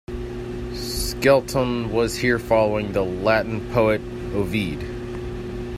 Skelton 0.73 1.91
was 1.91 2.17
here 2.17 2.39
following 2.39 2.91
the 2.91 3.03
Latin 3.03 3.69
poet 3.71 4.01
Ovid. 4.33 4.81